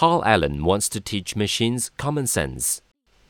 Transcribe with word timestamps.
Paul 0.00 0.24
Allen 0.24 0.64
wants 0.64 0.88
to 0.88 0.98
teach 0.98 1.36
machines 1.36 1.90
common 1.98 2.26
sense. 2.26 2.80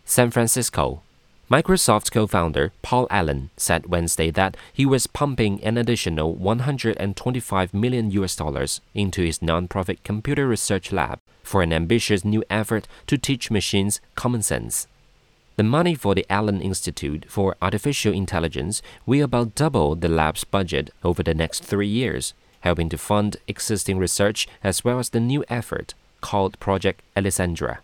San 0.05 0.31
Francisco. 0.31 1.03
Microsoft 1.51 2.13
co 2.13 2.29
founder 2.29 2.71
Paul 2.81 3.09
Allen 3.11 3.51
said 3.57 3.87
Wednesday 3.87 4.31
that 4.31 4.57
he 4.73 4.87
was 4.87 5.09
pumping 5.09 5.61
an 5.65 5.77
additional 5.77 6.33
125 6.33 7.75
million 7.75 8.13
US 8.13 8.37
dollars 8.37 8.81
into 8.95 9.21
his 9.21 9.41
nonprofit 9.41 10.05
computer 10.05 10.47
research 10.47 10.93
lab 10.93 11.19
for 11.43 11.61
an 11.61 11.73
ambitious 11.73 12.25
new 12.25 12.45
effort 12.49 12.87
to 13.09 13.19
teach 13.19 13.51
machines 13.51 14.01
common 14.15 14.41
sense. 14.41 14.87
The 15.57 15.65
money 15.65 15.97
for 15.97 16.15
the 16.15 16.27
Allen 16.31 16.61
Institute 16.61 17.27
for 17.29 17.57
Artificial 17.61 18.13
Intelligence 18.13 18.81
will 19.07 19.25
about 19.25 19.57
double 19.57 19.97
the 19.97 20.09
lab's 20.09 20.45
budget 20.45 20.91
over 21.03 21.25
the 21.25 21.35
next 21.35 21.65
three 21.65 21.89
years, 21.89 22.33
helping 22.61 22.89
to 22.91 22.97
fund 22.97 23.39
existing 23.49 23.99
research 23.99 24.47
as 24.63 24.85
well 24.85 25.01
as 25.01 25.09
the 25.09 25.19
new 25.19 25.45
effort 25.49 25.95
called 26.21 26.59
Project 26.61 27.03
Alexandria. 27.17 27.81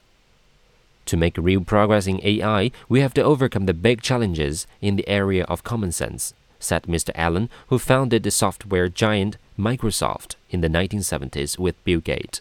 To 1.06 1.16
make 1.16 1.36
real 1.38 1.60
progress 1.60 2.06
in 2.06 2.20
AI, 2.24 2.72
we 2.88 3.00
have 3.00 3.14
to 3.14 3.22
overcome 3.22 3.66
the 3.66 3.74
big 3.74 4.02
challenges 4.02 4.66
in 4.80 4.96
the 4.96 5.08
area 5.08 5.44
of 5.44 5.62
common 5.62 5.92
sense, 5.92 6.34
said 6.58 6.82
Mr. 6.84 7.10
Allen, 7.14 7.48
who 7.68 7.78
founded 7.78 8.24
the 8.24 8.30
software 8.30 8.88
giant 8.88 9.36
Microsoft 9.56 10.34
in 10.50 10.62
the 10.62 10.68
1970s 10.68 11.58
with 11.58 11.82
Bill 11.84 12.00
Gates. 12.00 12.40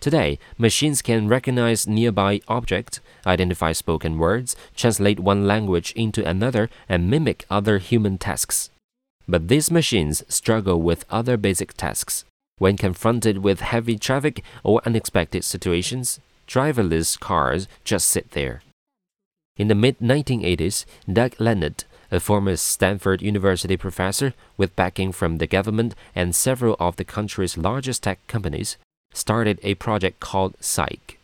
Today, 0.00 0.38
machines 0.56 1.02
can 1.02 1.26
recognize 1.26 1.88
nearby 1.88 2.40
objects, 2.46 3.00
identify 3.26 3.72
spoken 3.72 4.16
words, 4.16 4.54
translate 4.76 5.18
one 5.18 5.44
language 5.44 5.92
into 5.96 6.24
another, 6.24 6.70
and 6.88 7.10
mimic 7.10 7.44
other 7.50 7.78
human 7.78 8.16
tasks. 8.16 8.70
But 9.26 9.48
these 9.48 9.72
machines 9.72 10.22
struggle 10.28 10.80
with 10.80 11.04
other 11.10 11.36
basic 11.36 11.74
tasks. 11.74 12.24
When 12.58 12.76
confronted 12.76 13.38
with 13.38 13.60
heavy 13.60 13.98
traffic 13.98 14.42
or 14.64 14.82
unexpected 14.84 15.44
situations, 15.44 16.20
driverless 16.46 17.18
cars 17.18 17.68
just 17.84 18.08
sit 18.08 18.32
there. 18.32 18.62
In 19.56 19.68
the 19.68 19.74
mid 19.74 19.98
1980s, 19.98 20.84
Doug 21.12 21.32
Lenat, 21.36 21.84
a 22.10 22.20
former 22.20 22.56
Stanford 22.56 23.22
University 23.22 23.76
professor 23.76 24.34
with 24.56 24.76
backing 24.76 25.12
from 25.12 25.38
the 25.38 25.46
government 25.46 25.94
and 26.14 26.34
several 26.34 26.76
of 26.80 26.96
the 26.96 27.04
country's 27.04 27.58
largest 27.58 28.02
tech 28.02 28.24
companies, 28.26 28.76
started 29.12 29.58
a 29.62 29.74
project 29.74 30.20
called 30.20 30.58
Cyc. 30.60 31.16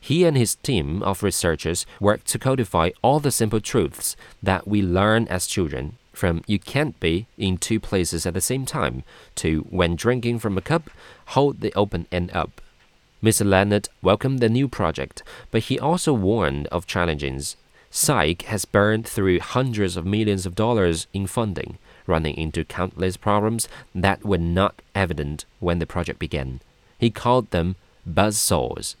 He 0.00 0.24
and 0.24 0.36
his 0.36 0.54
team 0.56 1.02
of 1.02 1.22
researchers 1.22 1.86
worked 2.00 2.26
to 2.28 2.38
codify 2.38 2.90
all 3.02 3.18
the 3.18 3.30
simple 3.30 3.60
truths 3.60 4.16
that 4.42 4.68
we 4.68 4.82
learn 4.82 5.26
as 5.28 5.46
children, 5.46 5.98
from 6.16 6.42
you 6.46 6.58
can't 6.58 6.98
be 6.98 7.26
in 7.36 7.58
two 7.58 7.78
places 7.78 8.24
at 8.24 8.34
the 8.34 8.40
same 8.40 8.64
time 8.64 9.02
to 9.34 9.66
when 9.70 9.94
drinking 9.94 10.38
from 10.38 10.56
a 10.56 10.62
cup, 10.62 10.90
hold 11.26 11.60
the 11.60 11.74
open 11.74 12.06
end 12.10 12.30
up. 12.32 12.60
Mr. 13.22 13.46
Lenat 13.46 13.88
welcomed 14.02 14.40
the 14.40 14.48
new 14.48 14.68
project, 14.68 15.22
but 15.50 15.64
he 15.64 15.78
also 15.78 16.12
warned 16.12 16.66
of 16.68 16.86
challenges. 16.86 17.56
Cyc 17.90 18.42
has 18.42 18.64
burned 18.64 19.06
through 19.06 19.40
hundreds 19.40 19.96
of 19.96 20.06
millions 20.06 20.46
of 20.46 20.54
dollars 20.54 21.06
in 21.12 21.26
funding, 21.26 21.78
running 22.06 22.36
into 22.36 22.64
countless 22.64 23.16
problems 23.16 23.68
that 23.94 24.24
were 24.24 24.38
not 24.38 24.80
evident 24.94 25.44
when 25.60 25.78
the 25.78 25.86
project 25.86 26.18
began. 26.18 26.60
He 26.98 27.10
called 27.10 27.50
them 27.50 27.76
buzz 28.06 28.36
buzzsaws. 28.36 28.94